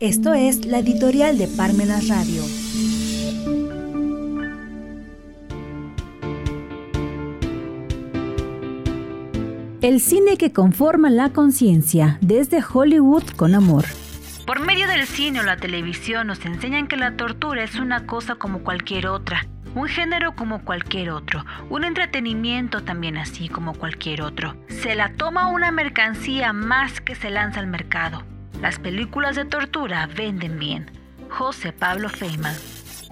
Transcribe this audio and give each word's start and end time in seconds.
Esto 0.00 0.32
es 0.32 0.64
la 0.64 0.78
editorial 0.78 1.38
de 1.38 1.48
Parmenas 1.48 2.06
Radio. 2.06 2.44
El 9.82 9.98
cine 9.98 10.36
que 10.36 10.52
conforma 10.52 11.10
la 11.10 11.30
conciencia 11.30 12.18
desde 12.20 12.62
Hollywood 12.62 13.24
con 13.34 13.56
amor. 13.56 13.86
Por 14.46 14.60
medio 14.60 14.86
del 14.86 15.04
cine 15.04 15.40
o 15.40 15.42
la 15.42 15.56
televisión 15.56 16.28
nos 16.28 16.46
enseñan 16.46 16.86
que 16.86 16.96
la 16.96 17.16
tortura 17.16 17.64
es 17.64 17.74
una 17.74 18.06
cosa 18.06 18.36
como 18.36 18.60
cualquier 18.60 19.08
otra, 19.08 19.48
un 19.74 19.88
género 19.88 20.36
como 20.36 20.64
cualquier 20.64 21.10
otro, 21.10 21.44
un 21.70 21.82
entretenimiento 21.82 22.84
también 22.84 23.16
así 23.16 23.48
como 23.48 23.74
cualquier 23.74 24.22
otro. 24.22 24.54
Se 24.68 24.94
la 24.94 25.14
toma 25.14 25.48
una 25.48 25.72
mercancía 25.72 26.52
más 26.52 27.00
que 27.00 27.16
se 27.16 27.30
lanza 27.30 27.58
al 27.58 27.66
mercado. 27.66 28.22
Las 28.60 28.80
películas 28.80 29.36
de 29.36 29.44
tortura 29.44 30.08
venden 30.16 30.58
bien. 30.58 30.86
José 31.28 31.72
Pablo 31.72 32.08
Feynman. 32.08 32.54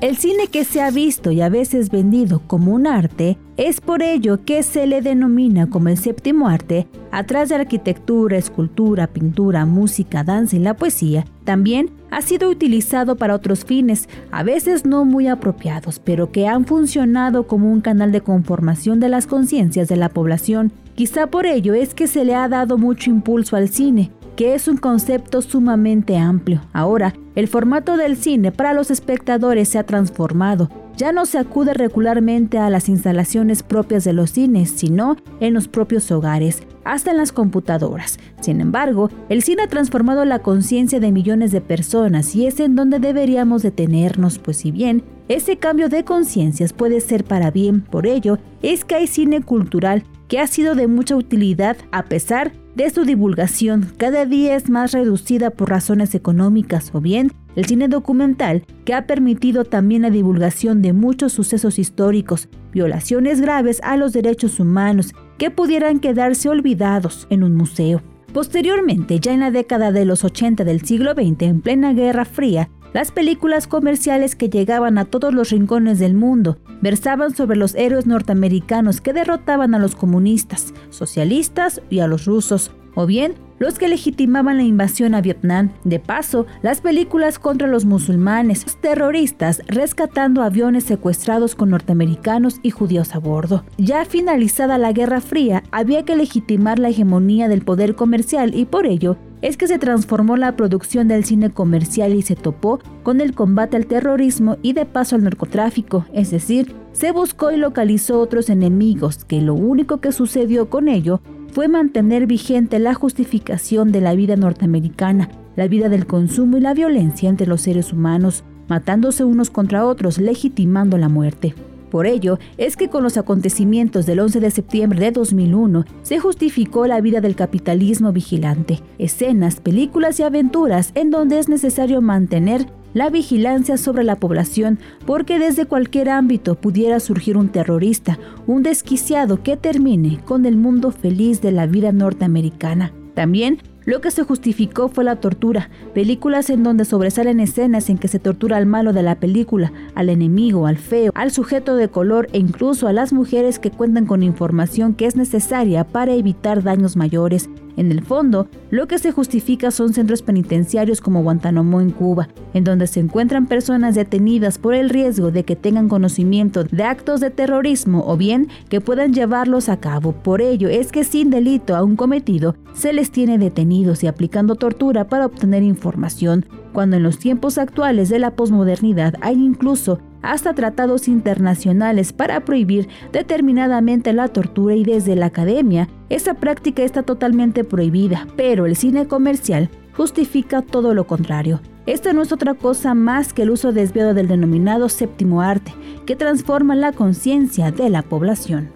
El 0.00 0.16
cine 0.16 0.48
que 0.48 0.64
se 0.64 0.82
ha 0.82 0.90
visto 0.90 1.30
y 1.30 1.40
a 1.40 1.48
veces 1.48 1.90
vendido 1.90 2.42
como 2.46 2.72
un 2.72 2.86
arte 2.86 3.38
es 3.56 3.80
por 3.80 4.02
ello 4.02 4.44
que 4.44 4.62
se 4.62 4.86
le 4.86 5.00
denomina 5.00 5.70
como 5.70 5.88
el 5.88 5.96
séptimo 5.96 6.48
arte, 6.48 6.86
atrás 7.12 7.48
de 7.48 7.54
arquitectura, 7.54 8.36
escultura, 8.36 9.06
pintura, 9.06 9.64
música, 9.64 10.22
danza 10.22 10.56
y 10.56 10.58
la 10.58 10.74
poesía, 10.74 11.24
también 11.44 11.90
ha 12.10 12.20
sido 12.20 12.50
utilizado 12.50 13.16
para 13.16 13.34
otros 13.34 13.64
fines, 13.64 14.08
a 14.32 14.42
veces 14.42 14.84
no 14.84 15.06
muy 15.06 15.28
apropiados, 15.28 15.98
pero 15.98 16.30
que 16.30 16.46
han 16.46 16.66
funcionado 16.66 17.46
como 17.46 17.72
un 17.72 17.80
canal 17.80 18.12
de 18.12 18.20
conformación 18.20 19.00
de 19.00 19.08
las 19.08 19.26
conciencias 19.26 19.88
de 19.88 19.96
la 19.96 20.10
población. 20.10 20.72
Quizá 20.94 21.28
por 21.28 21.46
ello 21.46 21.72
es 21.72 21.94
que 21.94 22.06
se 22.06 22.24
le 22.24 22.34
ha 22.34 22.48
dado 22.48 22.76
mucho 22.76 23.08
impulso 23.10 23.56
al 23.56 23.70
cine, 23.70 24.10
que 24.36 24.54
es 24.54 24.68
un 24.68 24.76
concepto 24.76 25.40
sumamente 25.42 26.16
amplio. 26.18 26.60
Ahora, 26.72 27.14
el 27.34 27.48
formato 27.48 27.96
del 27.96 28.16
cine 28.16 28.52
para 28.52 28.74
los 28.74 28.90
espectadores 28.90 29.68
se 29.70 29.78
ha 29.78 29.84
transformado. 29.84 30.70
Ya 30.96 31.12
no 31.12 31.26
se 31.26 31.38
acude 31.38 31.74
regularmente 31.74 32.58
a 32.58 32.70
las 32.70 32.88
instalaciones 32.88 33.62
propias 33.62 34.04
de 34.04 34.14
los 34.14 34.30
cines, 34.30 34.70
sino 34.70 35.16
en 35.40 35.52
los 35.52 35.68
propios 35.68 36.10
hogares, 36.10 36.62
hasta 36.84 37.10
en 37.10 37.18
las 37.18 37.32
computadoras. 37.32 38.18
Sin 38.40 38.60
embargo, 38.60 39.10
el 39.28 39.42
cine 39.42 39.64
ha 39.64 39.68
transformado 39.68 40.24
la 40.24 40.38
conciencia 40.38 41.00
de 41.00 41.12
millones 41.12 41.52
de 41.52 41.60
personas 41.60 42.34
y 42.34 42.46
es 42.46 42.60
en 42.60 42.76
donde 42.76 42.98
deberíamos 42.98 43.62
detenernos, 43.62 44.38
pues 44.38 44.58
si 44.58 44.70
bien 44.70 45.02
ese 45.28 45.58
cambio 45.58 45.88
de 45.88 46.04
conciencias 46.04 46.72
puede 46.72 47.00
ser 47.00 47.24
para 47.24 47.50
bien, 47.50 47.82
por 47.82 48.06
ello 48.06 48.38
es 48.62 48.84
que 48.84 48.94
hay 48.94 49.06
cine 49.06 49.42
cultural 49.42 50.04
que 50.28 50.40
ha 50.40 50.46
sido 50.46 50.74
de 50.74 50.86
mucha 50.86 51.16
utilidad 51.16 51.76
a 51.92 52.04
pesar 52.04 52.52
de 52.74 52.90
su 52.90 53.04
divulgación 53.04 53.92
cada 53.96 54.26
día 54.26 54.54
es 54.54 54.68
más 54.68 54.92
reducida 54.92 55.50
por 55.50 55.70
razones 55.70 56.14
económicas 56.14 56.90
o 56.92 57.00
bien 57.00 57.32
el 57.56 57.64
cine 57.64 57.88
documental 57.88 58.64
que 58.84 58.94
ha 58.94 59.06
permitido 59.06 59.64
también 59.64 60.02
la 60.02 60.10
divulgación 60.10 60.82
de 60.82 60.92
muchos 60.92 61.32
sucesos 61.32 61.78
históricos, 61.78 62.48
violaciones 62.72 63.40
graves 63.40 63.80
a 63.82 63.96
los 63.96 64.12
derechos 64.12 64.60
humanos 64.60 65.14
que 65.38 65.50
pudieran 65.50 65.98
quedarse 65.98 66.48
olvidados 66.48 67.26
en 67.30 67.42
un 67.42 67.56
museo. 67.56 68.02
Posteriormente, 68.32 69.18
ya 69.18 69.32
en 69.32 69.40
la 69.40 69.50
década 69.50 69.92
de 69.92 70.04
los 70.04 70.22
80 70.22 70.64
del 70.64 70.82
siglo 70.82 71.14
XX, 71.14 71.42
en 71.42 71.60
plena 71.62 71.94
Guerra 71.94 72.26
Fría, 72.26 72.68
las 72.96 73.10
películas 73.10 73.66
comerciales 73.66 74.36
que 74.36 74.48
llegaban 74.48 74.96
a 74.96 75.04
todos 75.04 75.34
los 75.34 75.50
rincones 75.50 75.98
del 75.98 76.14
mundo 76.14 76.56
versaban 76.80 77.36
sobre 77.36 77.58
los 77.58 77.74
héroes 77.74 78.06
norteamericanos 78.06 79.02
que 79.02 79.12
derrotaban 79.12 79.74
a 79.74 79.78
los 79.78 79.94
comunistas, 79.94 80.72
socialistas 80.88 81.82
y 81.90 81.98
a 81.98 82.06
los 82.06 82.24
rusos, 82.24 82.70
o 82.94 83.04
bien 83.04 83.34
los 83.58 83.78
que 83.78 83.88
legitimaban 83.88 84.56
la 84.56 84.62
invasión 84.62 85.14
a 85.14 85.20
Vietnam. 85.20 85.72
De 85.84 85.98
paso, 86.00 86.46
las 86.62 86.80
películas 86.80 87.38
contra 87.38 87.68
los 87.68 87.84
musulmanes, 87.84 88.64
los 88.64 88.80
terroristas 88.80 89.60
rescatando 89.66 90.42
aviones 90.42 90.84
secuestrados 90.84 91.54
con 91.54 91.68
norteamericanos 91.68 92.60
y 92.62 92.70
judíos 92.70 93.14
a 93.14 93.18
bordo. 93.18 93.62
Ya 93.76 94.06
finalizada 94.06 94.78
la 94.78 94.92
Guerra 94.92 95.20
Fría, 95.20 95.64
había 95.70 96.06
que 96.06 96.16
legitimar 96.16 96.78
la 96.78 96.88
hegemonía 96.88 97.48
del 97.48 97.60
poder 97.60 97.94
comercial 97.94 98.54
y 98.54 98.64
por 98.64 98.86
ello 98.86 99.18
es 99.46 99.56
que 99.56 99.68
se 99.68 99.78
transformó 99.78 100.36
la 100.36 100.56
producción 100.56 101.06
del 101.06 101.24
cine 101.24 101.50
comercial 101.50 102.14
y 102.14 102.22
se 102.22 102.34
topó 102.34 102.80
con 103.04 103.20
el 103.20 103.32
combate 103.32 103.76
al 103.76 103.86
terrorismo 103.86 104.56
y 104.60 104.72
de 104.72 104.86
paso 104.86 105.14
al 105.14 105.22
narcotráfico, 105.22 106.04
es 106.12 106.32
decir, 106.32 106.74
se 106.90 107.12
buscó 107.12 107.52
y 107.52 107.56
localizó 107.56 108.18
otros 108.18 108.50
enemigos, 108.50 109.24
que 109.24 109.40
lo 109.40 109.54
único 109.54 109.98
que 109.98 110.10
sucedió 110.10 110.68
con 110.68 110.88
ello 110.88 111.20
fue 111.52 111.68
mantener 111.68 112.26
vigente 112.26 112.80
la 112.80 112.94
justificación 112.94 113.92
de 113.92 114.00
la 114.00 114.16
vida 114.16 114.34
norteamericana, 114.34 115.30
la 115.54 115.68
vida 115.68 115.88
del 115.88 116.06
consumo 116.06 116.56
y 116.56 116.60
la 116.60 116.74
violencia 116.74 117.28
entre 117.28 117.46
los 117.46 117.60
seres 117.60 117.92
humanos, 117.92 118.42
matándose 118.66 119.22
unos 119.22 119.50
contra 119.50 119.86
otros, 119.86 120.18
legitimando 120.18 120.98
la 120.98 121.08
muerte. 121.08 121.54
Por 121.96 122.06
ello, 122.06 122.38
es 122.58 122.76
que 122.76 122.90
con 122.90 123.02
los 123.02 123.16
acontecimientos 123.16 124.04
del 124.04 124.20
11 124.20 124.40
de 124.40 124.50
septiembre 124.50 125.00
de 125.00 125.12
2001 125.12 125.86
se 126.02 126.18
justificó 126.18 126.86
la 126.86 127.00
vida 127.00 127.22
del 127.22 127.34
capitalismo 127.34 128.12
vigilante, 128.12 128.82
escenas, 128.98 129.60
películas 129.60 130.20
y 130.20 130.22
aventuras 130.22 130.92
en 130.94 131.10
donde 131.10 131.38
es 131.38 131.48
necesario 131.48 132.02
mantener 132.02 132.66
la 132.92 133.08
vigilancia 133.08 133.78
sobre 133.78 134.04
la 134.04 134.16
población 134.16 134.78
porque 135.06 135.38
desde 135.38 135.64
cualquier 135.64 136.10
ámbito 136.10 136.54
pudiera 136.56 137.00
surgir 137.00 137.38
un 137.38 137.48
terrorista, 137.48 138.18
un 138.46 138.62
desquiciado 138.62 139.42
que 139.42 139.56
termine 139.56 140.20
con 140.26 140.44
el 140.44 140.56
mundo 140.56 140.90
feliz 140.90 141.40
de 141.40 141.52
la 141.52 141.64
vida 141.64 141.92
norteamericana. 141.92 142.92
También 143.16 143.62
lo 143.86 144.02
que 144.02 144.10
se 144.10 144.24
justificó 144.24 144.88
fue 144.88 145.02
la 145.02 145.16
tortura, 145.16 145.70
películas 145.94 146.50
en 146.50 146.62
donde 146.62 146.84
sobresalen 146.84 147.40
escenas 147.40 147.88
en 147.88 147.96
que 147.96 148.08
se 148.08 148.18
tortura 148.18 148.58
al 148.58 148.66
malo 148.66 148.92
de 148.92 149.02
la 149.02 149.14
película, 149.14 149.72
al 149.94 150.10
enemigo, 150.10 150.66
al 150.66 150.76
feo, 150.76 151.12
al 151.14 151.30
sujeto 151.30 151.76
de 151.76 151.88
color 151.88 152.28
e 152.34 152.38
incluso 152.38 152.88
a 152.88 152.92
las 152.92 153.14
mujeres 153.14 153.58
que 153.58 153.70
cuentan 153.70 154.04
con 154.04 154.22
información 154.22 154.92
que 154.92 155.06
es 155.06 155.16
necesaria 155.16 155.84
para 155.84 156.12
evitar 156.12 156.62
daños 156.62 156.94
mayores. 156.94 157.48
En 157.76 157.92
el 157.92 158.02
fondo, 158.02 158.48
lo 158.70 158.88
que 158.88 158.98
se 158.98 159.12
justifica 159.12 159.70
son 159.70 159.92
centros 159.92 160.22
penitenciarios 160.22 161.00
como 161.00 161.22
Guantánamo 161.22 161.80
en 161.80 161.90
Cuba, 161.90 162.28
en 162.54 162.64
donde 162.64 162.86
se 162.86 163.00
encuentran 163.00 163.46
personas 163.46 163.94
detenidas 163.94 164.58
por 164.58 164.74
el 164.74 164.88
riesgo 164.88 165.30
de 165.30 165.44
que 165.44 165.56
tengan 165.56 165.88
conocimiento 165.88 166.64
de 166.64 166.84
actos 166.84 167.20
de 167.20 167.30
terrorismo 167.30 168.04
o 168.06 168.16
bien 168.16 168.48
que 168.68 168.80
puedan 168.80 169.12
llevarlos 169.12 169.68
a 169.68 169.78
cabo. 169.78 170.12
Por 170.12 170.40
ello 170.40 170.68
es 170.68 170.90
que 170.90 171.04
sin 171.04 171.30
delito 171.30 171.76
aún 171.76 171.96
cometido 171.96 172.56
se 172.72 172.92
les 172.92 173.10
tiene 173.10 173.38
detenidos 173.38 174.02
y 174.02 174.06
aplicando 174.06 174.54
tortura 174.54 175.08
para 175.08 175.26
obtener 175.26 175.62
información, 175.62 176.46
cuando 176.72 176.96
en 176.96 177.02
los 177.02 177.18
tiempos 177.18 177.58
actuales 177.58 178.08
de 178.08 178.18
la 178.18 178.32
posmodernidad 178.32 179.14
hay 179.20 179.36
incluso 179.36 180.00
hasta 180.32 180.54
tratados 180.54 181.08
internacionales 181.08 182.12
para 182.12 182.40
prohibir 182.40 182.88
determinadamente 183.12 184.12
la 184.12 184.28
tortura 184.28 184.74
y 184.74 184.84
desde 184.84 185.16
la 185.16 185.26
academia 185.26 185.88
esa 186.08 186.34
práctica 186.34 186.82
está 186.82 187.02
totalmente 187.02 187.64
prohibida, 187.64 188.26
pero 188.36 188.66
el 188.66 188.76
cine 188.76 189.06
comercial 189.06 189.70
justifica 189.96 190.62
todo 190.62 190.94
lo 190.94 191.06
contrario. 191.06 191.60
Esta 191.86 192.12
no 192.12 192.22
es 192.22 192.32
otra 192.32 192.54
cosa 192.54 192.94
más 192.94 193.32
que 193.32 193.42
el 193.42 193.50
uso 193.50 193.72
desviado 193.72 194.12
del 194.12 194.28
denominado 194.28 194.88
séptimo 194.88 195.40
arte, 195.40 195.72
que 196.04 196.16
transforma 196.16 196.74
la 196.74 196.92
conciencia 196.92 197.70
de 197.70 197.90
la 197.90 198.02
población. 198.02 198.75